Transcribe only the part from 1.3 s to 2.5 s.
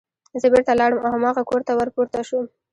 کور ته ور پورته شوم